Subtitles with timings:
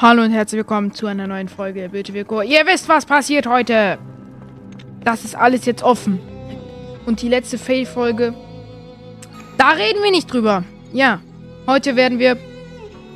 [0.00, 2.40] Hallo und herzlich willkommen zu einer neuen Folge Bitte Wirko.
[2.42, 3.98] Ihr wisst, was passiert heute.
[5.02, 6.20] Das ist alles jetzt offen.
[7.04, 8.32] Und die letzte Fail-Folge,
[9.56, 10.62] da reden wir nicht drüber.
[10.92, 11.20] Ja,
[11.66, 12.36] heute werden wir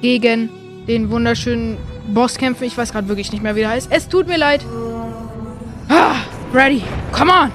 [0.00, 0.50] gegen
[0.88, 2.64] den wunderschönen Boss kämpfen.
[2.64, 3.88] Ich weiß gerade wirklich nicht mehr, wie der heißt.
[3.92, 4.66] Es tut mir leid.
[5.88, 6.16] Ah,
[6.52, 6.82] ready.
[7.12, 7.52] Come on.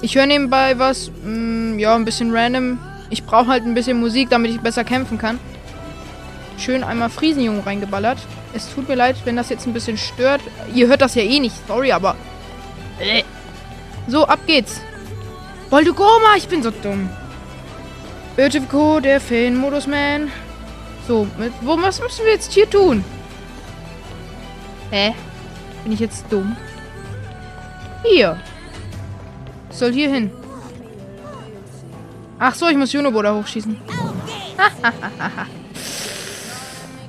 [0.00, 2.78] Ich höre nebenbei was, mm, ja, ein bisschen random.
[3.10, 5.38] Ich brauche halt ein bisschen Musik, damit ich besser kämpfen kann.
[6.58, 8.18] Schön einmal Friesenjungen reingeballert.
[8.54, 10.40] Es tut mir leid, wenn das jetzt ein bisschen stört.
[10.74, 12.16] Ihr hört das ja eh nicht, sorry, aber...
[12.98, 13.22] Äh.
[14.08, 14.80] So, ab geht's.
[15.68, 17.10] Boldugoma, ich bin so dumm.
[18.38, 20.30] Ötivko, der Fan-Modus-Man.
[21.06, 23.04] So, mit, wo, was müssen wir jetzt hier tun?
[24.90, 25.14] Hä?
[25.82, 26.56] Bin ich jetzt dumm?
[28.04, 28.40] Hier.
[29.70, 30.30] Ich soll hier hin.
[32.38, 33.76] Ach so, ich muss Junobo da hochschießen.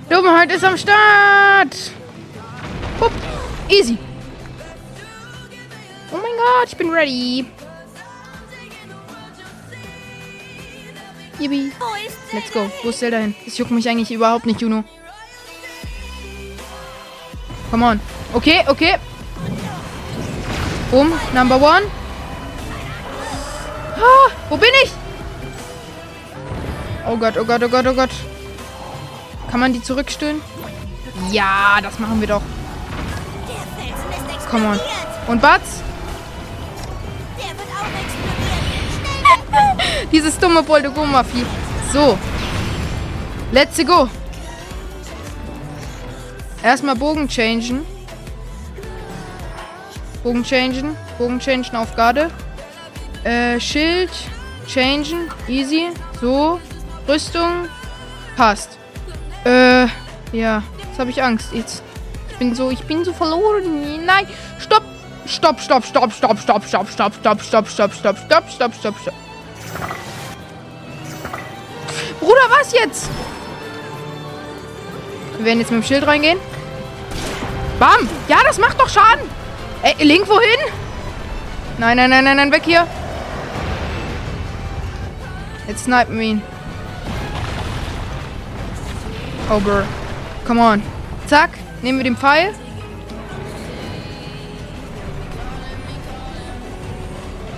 [0.10, 1.76] Dummheit ist am Start.
[3.02, 3.12] Hup.
[3.68, 3.98] Easy.
[6.12, 7.46] Oh mein Gott, ich bin ready.
[11.40, 11.72] Yippie.
[12.34, 12.70] Let's go.
[12.84, 13.36] Wo ist Zelda hin?
[13.46, 14.84] Das juckt mich eigentlich überhaupt nicht, Juno.
[17.70, 18.00] Come on.
[18.34, 18.96] Okay, okay.
[20.90, 21.12] Boom.
[21.34, 21.84] Number one.
[23.98, 24.92] Ah, wo bin ich?
[27.06, 28.10] Oh Gott, oh Gott, oh Gott, oh Gott.
[29.58, 30.40] Kann man die zurückstellen?
[31.32, 32.44] Ja, das machen wir doch.
[34.52, 34.80] Come on.
[35.26, 35.82] Und Batz?
[40.12, 41.44] Dieses dumme Boldogoma-Vieh.
[41.92, 42.20] So.
[43.52, 44.08] Let's go.
[46.62, 47.84] Erstmal Bogen changen.
[50.22, 50.96] Bogen changen.
[51.18, 52.30] Bogen changen auf Garde.
[53.24, 54.12] Äh, Schild
[54.68, 55.32] changen.
[55.48, 55.90] Easy.
[56.22, 56.60] So.
[57.08, 57.68] Rüstung.
[58.36, 58.77] Passt.
[60.34, 60.64] Äh, ja.
[60.78, 61.54] Jetzt habe ich Angst.
[61.54, 61.84] Jetzt.
[62.30, 64.06] Ich bin so, ich bin so verloren.
[64.06, 64.28] Nein.
[64.60, 64.84] Stopp.
[65.26, 69.14] Stopp, stopp, stopp, stopp, stopp, stopp, stopp, stopp, stopp, stopp, stopp, stopp, stopp, stopp, stopp.
[72.22, 73.10] Bruder, was jetzt?
[75.38, 76.40] Wir werden jetzt mit dem Schild reingehen.
[77.80, 78.10] Bam!
[78.28, 79.30] Ja, das macht doch Schaden!
[79.84, 80.60] Ey, Link, wohin?
[81.78, 82.88] Nein, nein, nein, nein, nein, weg hier.
[85.68, 86.42] Jetzt snipen wir ihn.
[89.50, 89.86] Oh, brr.
[90.48, 90.82] Come on.
[91.28, 91.50] Zack.
[91.82, 92.54] Nehmen wir den Pfeil.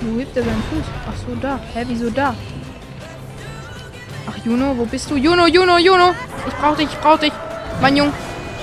[0.01, 0.85] Wo hebt er seinen Fuß?
[1.07, 1.59] Ach so, da.
[1.73, 2.33] Hä, wieso da?
[4.27, 5.15] Ach, Juno, wo bist du?
[5.15, 6.15] Juno, Juno, Juno.
[6.47, 7.33] Ich brauch dich, ich brauch dich.
[7.79, 8.11] Mein Jung.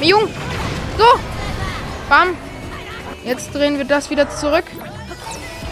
[0.01, 0.29] Mein Jung.
[0.99, 1.05] So.
[2.09, 2.29] Bam.
[3.25, 4.65] Jetzt drehen wir das wieder zurück.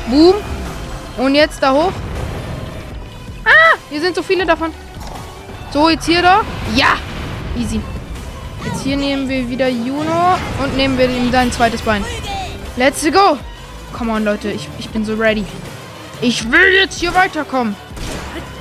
[0.09, 0.35] Boom.
[1.17, 1.93] Und jetzt da hoch.
[3.45, 4.73] Ah, hier sind so viele davon.
[5.73, 6.43] So, jetzt hier da.
[6.77, 6.97] Ja.
[7.57, 7.81] Easy.
[8.65, 12.05] Jetzt hier nehmen wir wieder Juno und nehmen wir ihm sein zweites Bein.
[12.77, 13.39] Let's go.
[13.93, 14.51] Come on, Leute.
[14.51, 15.45] Ich, ich bin so ready.
[16.21, 17.77] Ich will jetzt hier weiterkommen.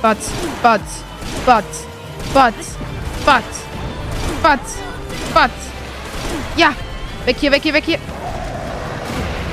[0.02, 0.30] Batz,
[0.62, 1.02] Batz,
[1.46, 1.86] Batz,
[2.34, 2.76] Batz,
[3.24, 3.44] Batz,
[4.42, 4.78] Batz,
[5.32, 5.52] Batz.
[6.56, 6.74] Ja.
[7.24, 7.98] Weg hier, weg hier, weg hier.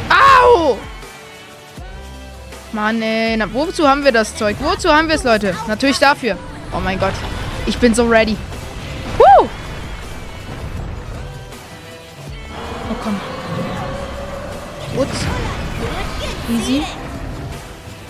[0.10, 0.78] Au!
[2.74, 3.38] Mann, ey.
[3.38, 4.58] Na, wozu haben wir das Zeug?
[4.60, 5.56] Wozu haben wir es, Leute?
[5.68, 6.38] Natürlich dafür.
[6.76, 7.14] Oh mein Gott.
[7.66, 8.36] Ich bin so ready.
[12.92, 13.16] Oh, komm.
[15.02, 15.20] Ups.
[16.50, 16.84] Easy.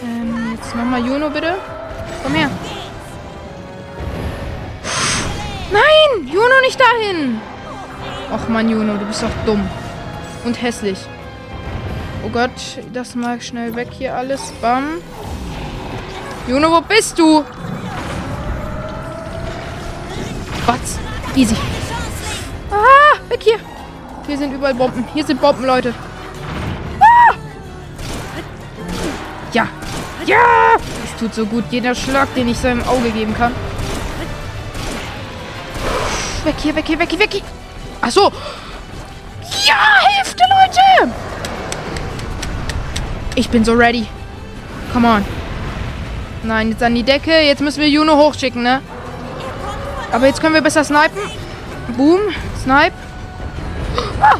[0.03, 1.53] Ähm, jetzt nochmal Juno, bitte.
[2.23, 2.49] Komm her.
[5.71, 6.27] Nein!
[6.27, 7.39] Juno nicht dahin!
[8.31, 9.69] Och man, Juno, du bist doch dumm.
[10.45, 10.97] Und hässlich.
[12.25, 12.49] Oh Gott,
[12.91, 14.51] das mal schnell weg hier alles.
[14.61, 14.97] Bam.
[16.47, 17.45] Juno, wo bist du?
[20.65, 20.97] Was?
[21.35, 21.55] Easy.
[22.71, 23.59] Ah, weg hier.
[24.31, 25.03] Hier sind überall Bomben.
[25.13, 25.93] Hier sind Bomben, Leute.
[27.01, 27.35] Ah!
[29.51, 29.67] Ja.
[30.25, 30.37] Ja!
[31.03, 31.66] Es tut so gut.
[31.69, 33.51] Jeder Schlag, den ich seinem Auge geben kann.
[36.45, 37.41] Weg hier, weg hier, weg hier, weg hier.
[37.99, 38.31] Ach so.
[39.66, 41.13] Ja, Hälfte, Leute.
[43.35, 44.07] Ich bin so ready.
[44.93, 45.25] Come on.
[46.43, 47.41] Nein, jetzt an die Decke.
[47.41, 48.81] Jetzt müssen wir Juno hochschicken, ne?
[50.13, 51.19] Aber jetzt können wir besser snipen.
[51.97, 52.22] Boom.
[52.63, 52.93] Snipe.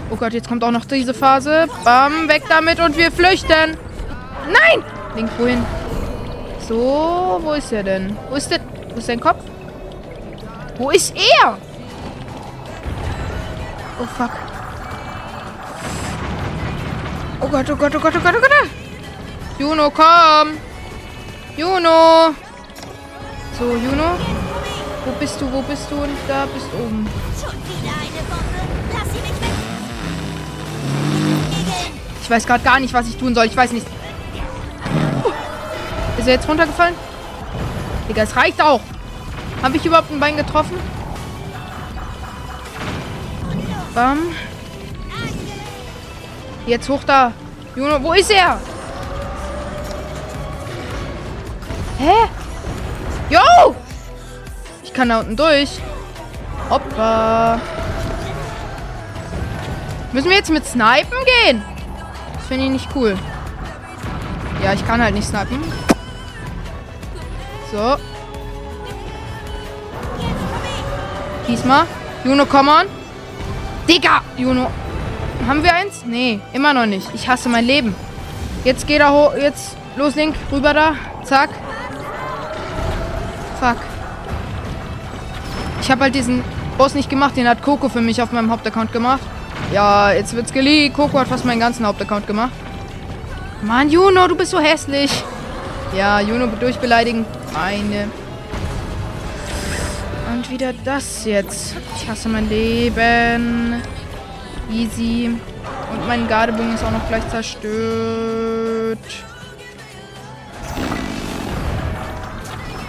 [0.10, 1.68] Oh Gott, jetzt kommt auch noch diese Phase.
[1.84, 3.78] Bam, weg damit und wir flüchten.
[4.46, 4.84] Nein!
[5.16, 5.66] Link, wohin?
[6.68, 8.18] So, wo ist er denn?
[8.30, 8.60] Wo ist der?
[8.94, 9.44] Wo ist sein Kopf?
[10.78, 11.58] Wo ist er?
[14.00, 14.32] Oh fuck.
[17.40, 18.70] Oh Gott, oh Gott, oh Gott, oh Gott, oh Gott.
[19.60, 20.58] Juno, komm.
[21.58, 22.34] Juno.
[23.58, 24.18] So, Juno.
[25.06, 25.52] Wo bist du?
[25.52, 25.96] Wo bist du?
[25.96, 27.08] Und da bist du oben.
[27.40, 28.62] Schon wieder eine Bombe.
[28.94, 29.11] Lass
[32.32, 33.46] weiß gerade gar nicht, was ich tun soll.
[33.46, 33.86] Ich weiß nicht.
[35.24, 35.32] Oh.
[36.18, 36.96] Ist er jetzt runtergefallen?
[38.10, 38.82] Digga, es reicht auch.
[39.62, 40.80] Habe ich überhaupt ein Bein getroffen?
[43.94, 44.20] Bam.
[46.66, 47.34] Jetzt hoch da.
[47.76, 48.60] Juno, wo ist er?
[52.00, 52.14] Hä?
[53.30, 53.76] Jo!
[54.84, 55.80] Ich kann da unten durch.
[56.70, 57.60] Hoppa.
[60.12, 61.64] Müssen wir jetzt mit Snipen gehen?
[62.52, 63.18] Finde ich nicht cool.
[64.62, 65.64] Ja, ich kann halt nicht snipen.
[67.72, 67.96] So.
[71.48, 71.86] Diesmal.
[72.26, 72.88] Juno, komm on.
[73.88, 74.20] Digga!
[74.36, 74.70] Juno.
[75.48, 76.04] Haben wir eins?
[76.06, 77.08] Nee, immer noch nicht.
[77.14, 77.96] Ich hasse mein Leben.
[78.66, 79.34] Jetzt geht er hoch.
[79.34, 80.36] Jetzt los, Link.
[80.52, 80.96] Rüber da.
[81.24, 81.52] Zack.
[83.62, 83.78] Fuck.
[85.80, 86.44] Ich habe halt diesen
[86.78, 87.38] Boss nicht gemacht.
[87.38, 89.22] Den hat Coco für mich auf meinem Hauptaccount gemacht.
[89.74, 90.96] Ja, jetzt wird's geleakt.
[90.96, 92.52] Coco hat fast meinen ganzen Hauptaccount gemacht.
[93.62, 95.24] Mann, Juno, du bist so hässlich.
[95.96, 97.26] Ja, Juno durchbeleidigen.
[97.54, 98.08] Eine.
[100.34, 101.76] Und wieder das jetzt.
[101.96, 103.82] Ich hasse mein Leben.
[104.72, 105.30] Easy.
[105.92, 108.98] Und mein Gardebogen ist auch noch gleich zerstört.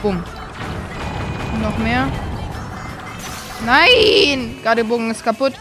[0.01, 0.23] Bumm.
[1.61, 2.09] Noch mehr.
[3.67, 4.57] Nein!
[4.65, 5.53] Gardebogen ist kaputt.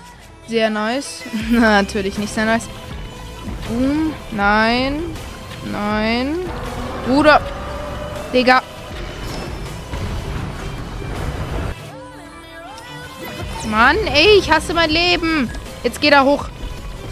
[0.48, 1.24] Sehr nice.
[1.52, 2.68] Natürlich nicht sehr nice.
[3.68, 4.14] Boom.
[4.32, 5.02] Nein.
[5.72, 6.36] Nein.
[7.08, 7.42] Bruder.
[8.34, 8.62] Digga.
[13.70, 15.50] Mann, ey, ich hasse mein Leben.
[15.84, 16.46] Jetzt geht er hoch.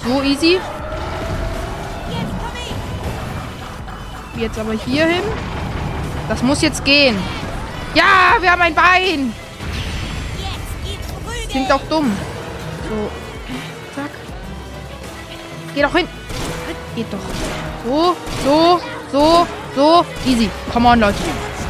[0.06, 0.60] So easy.
[4.36, 5.24] Jetzt aber hier hin.
[6.28, 7.18] Das muss jetzt gehen.
[7.94, 9.34] Ja, wir haben ein Bein.
[11.50, 12.16] Klingt auch dumm.
[12.90, 13.12] So.
[13.96, 14.12] Zack.
[15.76, 16.08] Geh doch hin.
[16.96, 17.20] Geht doch.
[17.86, 18.82] So, so,
[19.12, 20.06] so, so.
[20.26, 20.50] Easy.
[20.74, 21.18] Come on, Leute.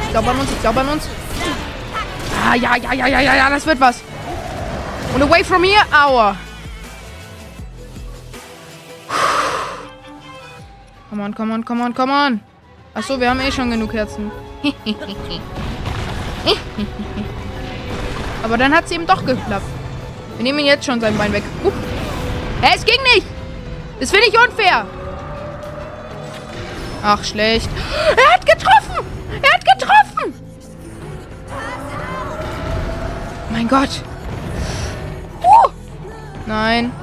[0.03, 1.09] Ich glaube an uns, ich glaube an uns.
[2.41, 4.01] Ah, ja, ja, ja, ja, ja, ja, das wird was.
[5.13, 5.83] Und away from here.
[5.91, 6.37] Aua.
[11.09, 12.39] Come on, come on, come on, come on.
[12.93, 14.31] Achso, wir haben eh schon genug Herzen.
[18.43, 19.78] Aber dann hat es eben doch geklappt.
[20.39, 21.43] Wir nehmen ihn jetzt schon sein Bein weg.
[21.65, 21.71] Uh.
[22.61, 23.27] Hä, es ging nicht.
[23.99, 24.85] Das finde ich unfair.
[27.03, 27.69] Ach, schlecht.
[28.15, 29.05] Er hat getroffen.
[29.41, 30.33] Er hat getroffen.
[33.49, 33.89] Mein Gott.
[35.41, 35.69] Uh.
[36.45, 36.93] Nein.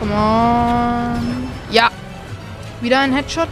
[0.00, 1.50] Come on.
[1.70, 1.88] Ja.
[2.80, 3.48] Wieder ein Headshot.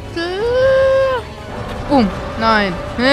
[1.88, 2.08] Boom.
[2.40, 2.72] Nein.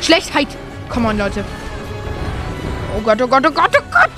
[0.00, 0.46] Schlechtheit.
[0.88, 1.44] Come on, Leute.
[3.02, 4.12] Oh Gott, oh Gott, oh Gott, oh Gott.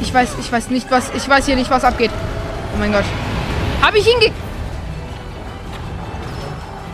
[0.00, 1.10] Ich weiß, ich weiß nicht, was.
[1.14, 2.10] Ich weiß hier nicht, was abgeht.
[2.72, 3.04] Oh mein Gott.
[3.82, 4.32] Habe ich ihn ge...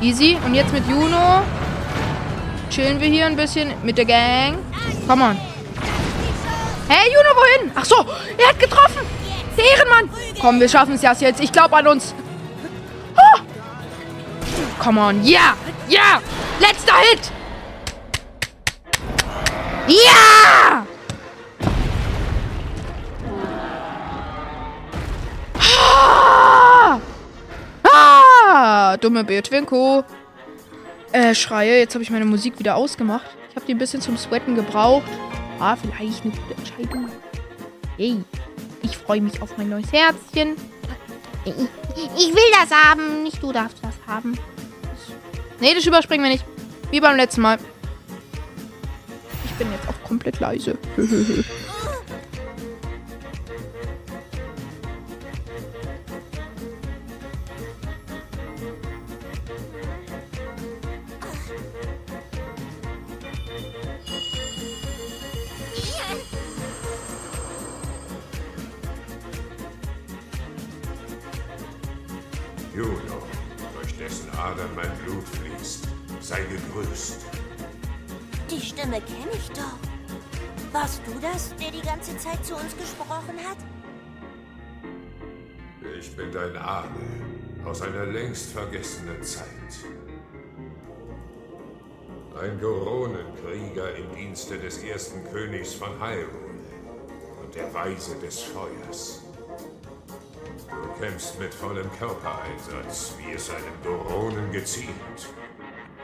[0.00, 0.36] Easy.
[0.44, 1.42] Und jetzt mit Juno.
[2.68, 4.58] Chillen wir hier ein bisschen mit der Gang.
[5.06, 5.38] Come on.
[6.88, 7.70] Hey, Juno, wohin?
[7.76, 8.04] Ach so,
[8.36, 9.06] er hat getroffen.
[9.56, 10.10] Der Ehrenmann.
[10.40, 11.40] Komm, wir schaffen es jetzt.
[11.40, 12.12] Ich glaube an uns.
[13.16, 13.40] Oh.
[14.80, 15.24] Come on.
[15.24, 15.54] Ja.
[15.88, 16.20] Ja.
[16.58, 17.30] Letzter Hit.
[19.86, 20.86] Ja!
[25.58, 27.00] Ah!
[27.82, 28.96] Ah!
[28.96, 30.04] Dumme Beotwinko.
[31.12, 31.78] Äh, Schreie.
[31.78, 33.26] Jetzt habe ich meine Musik wieder ausgemacht.
[33.50, 35.04] Ich habe die ein bisschen zum Sweaten gebraucht.
[35.60, 37.10] Ah, vielleicht eine gute Entscheidung.
[37.96, 38.24] Hey,
[38.82, 40.56] ich freue mich auf mein neues Herzchen.
[41.44, 43.22] Ich will das haben.
[43.22, 44.38] Nicht du darfst das haben.
[45.60, 46.44] Nee, das überspringen wir nicht.
[46.90, 47.58] Wie beim letzten Mal.
[49.56, 50.76] Ich bin jetzt auch komplett leise.
[72.74, 72.88] Juno,
[73.72, 75.86] durch dessen Adern mein Blut fließt,
[76.20, 77.33] sei gegrüßt.
[78.94, 80.72] Stimme kenne ich doch.
[80.72, 83.56] Warst du das, der die ganze Zeit zu uns gesprochen hat?
[85.98, 86.88] Ich bin dein Ahne
[87.64, 89.46] aus einer längst vergessenen Zeit.
[92.40, 96.54] Ein Goronenkrieger im Dienste des ersten Königs von Hyrule
[97.42, 99.22] und der Weise des Feuers.
[100.68, 105.28] Du kämpfst mit vollem Körpereinsatz, wie es einem Goronen geziemt.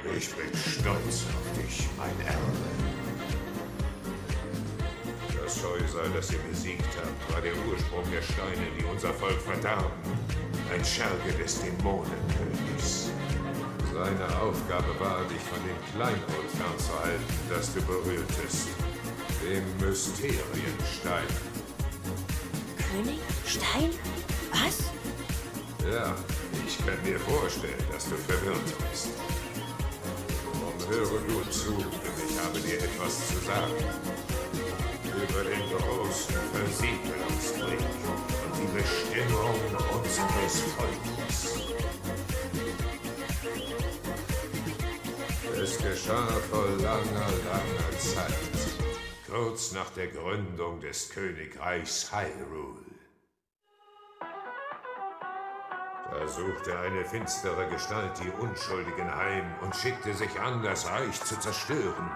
[0.05, 2.41] Ich bin stolz auf dich, mein Erbe.
[5.43, 9.91] Das Scheusal, das ihr besiegt habt, war der Ursprung der Steine, die unser Volk verdarben.
[10.73, 13.11] Ein Scherge des Dämonenkönigs.
[13.93, 18.69] Seine Aufgabe war, dich von dem Kleinod fernzuhalten, das du berührtest.
[19.45, 21.27] Dem Mysterienstein.
[22.91, 23.19] König?
[23.47, 23.91] Stein?
[24.53, 24.85] Was?
[25.93, 26.15] Ja,
[26.67, 29.09] ich kann mir vorstellen, dass du verwirrt bist.
[30.91, 33.75] Höre nur zu, denn ich habe dir etwas zu sagen.
[35.07, 39.55] Über den großen Versiegelungskrieg und die Bestimmung
[39.95, 41.61] unseres Volkes.
[45.63, 48.59] Es geschah vor langer, langer Zeit,
[49.31, 52.90] kurz nach der Gründung des Königreichs Hyrule.
[56.21, 61.41] Da suchte eine finstere Gestalt die Unschuldigen heim und schickte sich an, das Reich zu
[61.41, 62.11] zerstören.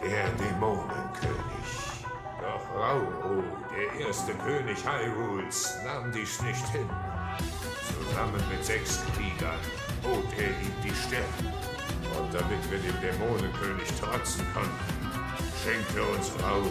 [0.00, 1.68] Der Dämonenkönig.
[2.40, 6.90] Doch Rauru, der erste König Hyrules, nahm dies nicht hin.
[7.86, 9.60] Zusammen mit sechs Kriegern
[10.02, 11.22] bot er ihm die Stirn.
[12.18, 16.70] Und damit wir dem Dämonenkönig trotzen konnten, schenkte uns Rauru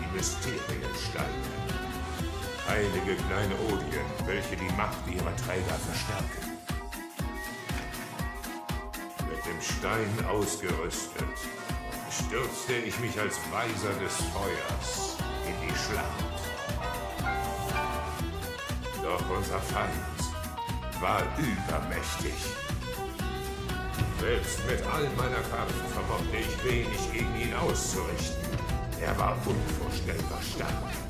[0.00, 1.67] die Mysteriensteine.
[2.78, 6.52] Heilige kleine Odien, welche die Macht ihrer Träger verstärken.
[9.28, 11.36] Mit dem Stein ausgerüstet,
[12.08, 15.16] stürzte ich mich als Weiser des Feuers
[15.48, 16.24] in die Schlacht.
[19.02, 22.54] Doch unser Feind war übermächtig.
[24.20, 28.56] Selbst mit all meiner Kraft vermochte ich wenig gegen ihn auszurichten.
[29.00, 31.07] Er war unvorstellbar stark.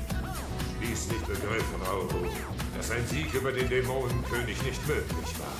[0.99, 2.27] Schließlich begriff Rauru,
[2.75, 5.55] dass ein Sieg über den Dämonenkönig nicht möglich war.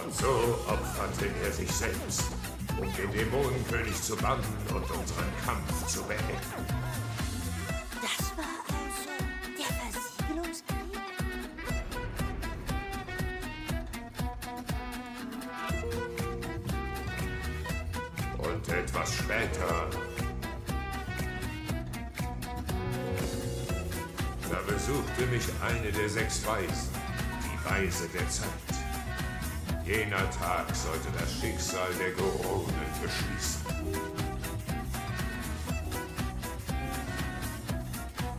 [0.00, 0.28] Und so
[0.68, 2.22] opferte er sich selbst,
[2.80, 7.07] um den Dämonenkönig zu bannen und unseren Kampf zu beenden.
[25.30, 26.90] Mich eine der sechs Weisen,
[27.44, 28.48] die Weise der Zeit.
[29.84, 33.62] Jener Tag sollte das Schicksal der Goronen beschließen.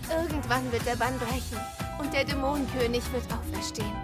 [0.10, 1.60] Irgendwann wird der Bann brechen
[2.00, 3.96] und der Dämonenkönig wird auferstehen.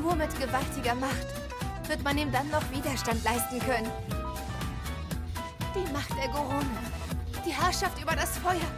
[0.00, 1.26] Nur mit gewaltiger Macht
[1.88, 3.90] wird man ihm dann noch Widerstand leisten können.
[5.74, 6.64] Die Macht der Gorone,
[7.44, 8.70] die Herrschaft über das Feuer.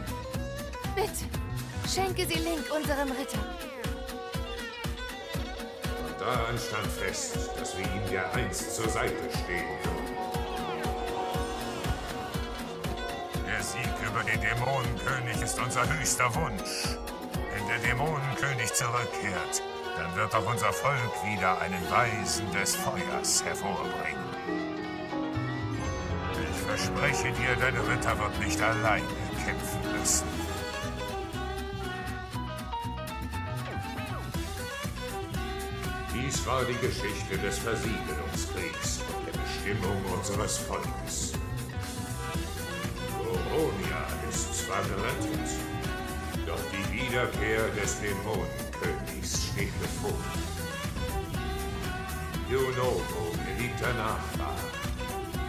[0.95, 1.25] Bitte,
[1.93, 3.39] schenke sie Link, unserem Ritter.
[6.07, 10.17] Und daran stand fest, dass wir ihm dereinst zur Seite stehen würden.
[13.47, 16.97] Der Sieg über den Dämonenkönig ist unser höchster Wunsch.
[17.53, 19.61] Wenn der Dämonenkönig zurückkehrt,
[19.95, 24.23] dann wird auch unser Volk wieder einen Weisen des Feuers hervorbringen.
[26.41, 29.05] Ich verspreche dir, dein Ritter wird nicht alleine
[29.45, 30.42] kämpfen müssen.
[36.43, 41.31] Dies war die Geschichte des Versiegelungskriegs und der Bestimmung unseres Volkes.
[43.17, 45.49] Goronia ist zwar gerettet,
[46.45, 50.19] doch die Wiederkehr des Dämonenkönigs steht bevor.
[52.49, 54.57] Junovo, geliebter Nachbar,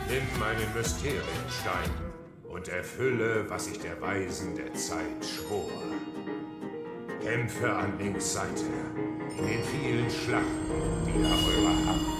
[0.09, 1.91] nimm meinen Mysterienstein
[2.45, 5.73] und erfülle, was ich der Weisen der Zeit schwor.
[7.21, 8.94] Kämpfe an Links Seite
[9.39, 10.47] in den vielen Schlachten,
[11.07, 12.15] die nach eurer Hand.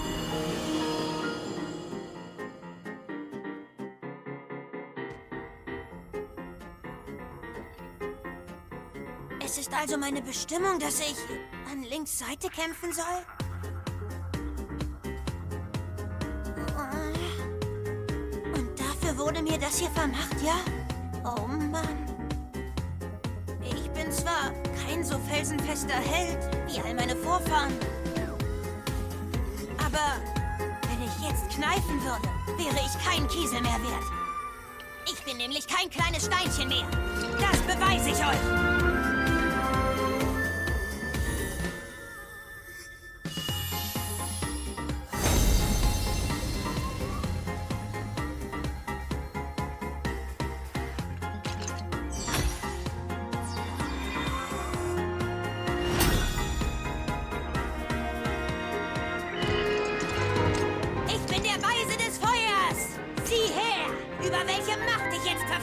[9.45, 11.17] Es ist also meine Bestimmung, dass ich
[11.71, 13.05] an Links Seite kämpfen soll?
[18.55, 20.84] Und dafür wurde mir das hier vermacht, ja?
[24.95, 27.73] Kein so felsenfester Held wie all meine Vorfahren.
[29.79, 30.23] Aber
[30.89, 34.05] wenn ich jetzt kneifen würde, wäre ich kein Kiesel mehr wert.
[35.13, 36.87] Ich bin nämlich kein kleines Steinchen mehr.
[37.41, 38.74] Das beweise ich euch.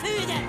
[0.02, 0.34] Verfüge.
[0.34, 0.41] Los,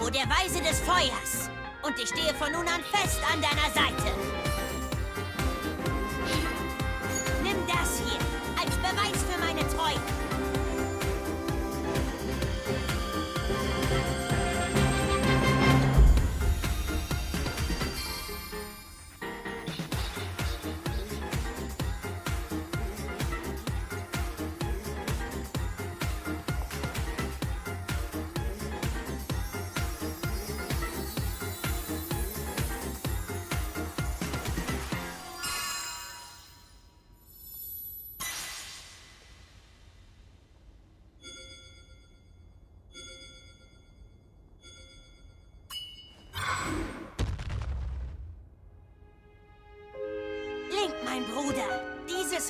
[0.00, 1.50] Junobo, der Weise des Feuers.
[1.82, 4.49] Und ich stehe von nun an fest an deiner Seite.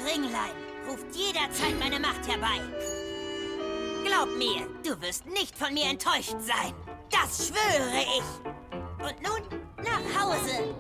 [0.07, 0.55] Ringlein
[0.89, 2.61] ruft jederzeit meine Macht herbei.
[4.05, 6.73] Glaub mir, du wirst nicht von mir enttäuscht sein.
[7.11, 9.05] Das schwöre ich.
[9.05, 10.75] Und nun nach Hause.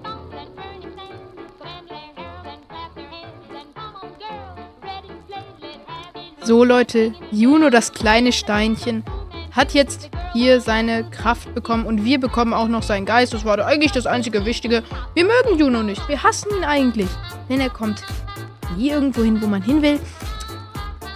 [6.43, 9.05] So Leute, Juno, das kleine Steinchen,
[9.53, 13.35] hat jetzt hier seine Kraft bekommen und wir bekommen auch noch seinen Geist.
[13.35, 14.83] Das war eigentlich das einzige Wichtige.
[15.15, 16.09] Wir mögen Juno nicht.
[16.09, 17.09] Wir hassen ihn eigentlich.
[17.49, 18.02] Denn er kommt
[18.76, 20.00] nie irgendwo hin, wo man hin will.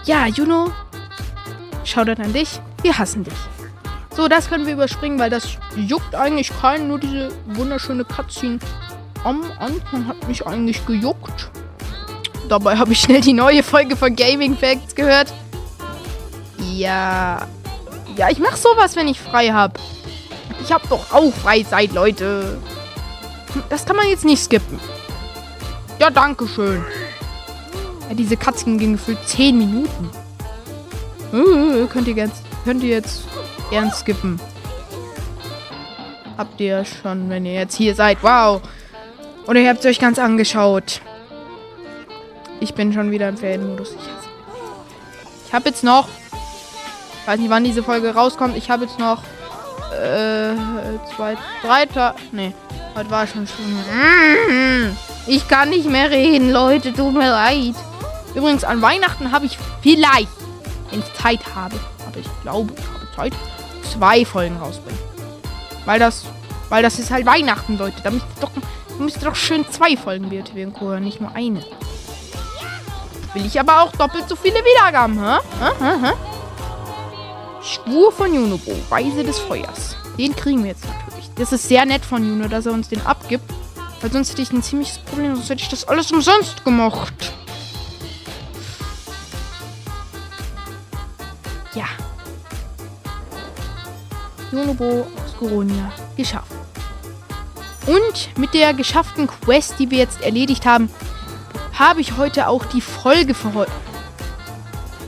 [0.05, 0.71] Ja, Juno,
[1.85, 2.59] Shoutout an dich.
[2.81, 3.33] Wir hassen dich.
[4.15, 6.87] So, das können wir überspringen, weil das juckt eigentlich keinen.
[6.87, 8.59] Nur diese wunderschöne Cutscene
[9.23, 11.49] am Anfang hat mich eigentlich gejuckt.
[12.49, 15.33] Dabei habe ich schnell die neue Folge von Gaming Facts gehört.
[16.73, 17.47] Ja.
[18.15, 19.79] Ja, ich mache sowas, wenn ich frei habe.
[20.63, 22.57] Ich habe doch auch Freizeit, Leute.
[23.69, 24.79] Das kann man jetzt nicht skippen.
[25.99, 26.83] Ja, danke schön.
[28.09, 30.09] Ja, diese Katzen gingen gefühlt 10 Minuten.
[31.33, 33.23] Äh, könnt, ihr jetzt, könnt ihr jetzt
[33.69, 34.39] gern skippen.
[36.37, 38.21] Habt ihr schon, wenn ihr jetzt hier seid.
[38.21, 38.61] Wow.
[39.47, 41.01] Oder ihr habt es euch ganz angeschaut.
[42.59, 43.91] Ich bin schon wieder im Ferienmodus.
[43.91, 46.07] Ich, ich habe jetzt noch.
[47.21, 48.55] Ich weiß nicht, wann diese Folge rauskommt.
[48.55, 49.23] Ich habe jetzt noch.
[49.93, 50.55] Äh,
[51.15, 52.17] zwei, drei Tage.
[52.31, 52.53] Nee,
[52.95, 54.95] heute war schon schon.
[55.27, 56.93] Ich kann nicht mehr reden, Leute.
[56.93, 57.75] Tut mir leid.
[58.35, 60.29] Übrigens, an Weihnachten habe ich vielleicht,
[60.91, 63.33] wenn ich Zeit habe, aber ich glaube, ich habe Zeit,
[63.91, 64.99] zwei Folgen rausbringen.
[65.85, 66.25] Weil das,
[66.69, 68.01] weil das ist halt Weihnachten, Leute.
[68.03, 70.29] Da müsst ihr doch, da müsst ihr doch schön zwei Folgen
[70.73, 70.87] Co.
[70.87, 71.63] hören, nicht nur eine.
[73.33, 75.37] Will ich aber auch doppelt so viele Wiedergaben, hä?
[75.59, 75.71] Hä?
[75.79, 76.07] Hä?
[76.07, 76.13] Hä?
[77.61, 79.95] Schwur von Junobo, Weise des Feuers.
[80.17, 81.29] Den kriegen wir jetzt natürlich.
[81.35, 83.51] Das ist sehr nett von Juno, dass er uns den abgibt.
[84.01, 87.33] Weil sonst hätte ich ein ziemliches Problem, sonst hätte ich das alles umsonst gemacht.
[91.75, 91.85] Ja.
[94.51, 96.51] Junobo aus Goronia geschafft.
[97.85, 100.89] Und mit der geschafften Quest, die wir jetzt erledigt haben,
[101.73, 103.71] habe ich heute auch die Folge für heute.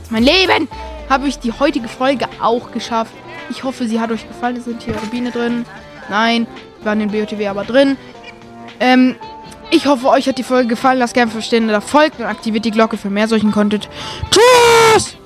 [0.10, 0.68] Mein Leben!
[1.10, 3.14] Habe ich die heutige Folge auch geschafft.
[3.50, 4.58] Ich hoffe, sie hat euch gefallen.
[4.58, 5.66] Es sind hier Rubine drin.
[6.10, 6.48] Nein,
[6.84, 7.96] waren in BOTW aber drin.
[8.82, 9.16] Ähm,
[9.72, 11.00] ich hoffe, euch hat die Folge gefallen.
[11.00, 13.88] Lasst gerne Verstehen da folgt und aktiviert die Glocke für mehr solchen Content.
[14.30, 15.18] Tschüss!